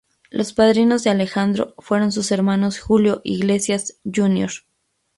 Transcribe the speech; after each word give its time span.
Los 0.31 0.51
padrinos 0.53 1.03
de 1.03 1.11
Alejandro 1.11 1.75
fueron 1.77 2.11
sus 2.11 2.31
hermanos 2.31 2.79
Julio 2.79 3.21
Iglesias, 3.23 3.99
Jr. 4.03 4.49